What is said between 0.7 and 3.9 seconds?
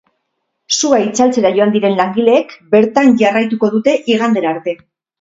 Sua itzaltzera joan diren langileek bertan jarraituko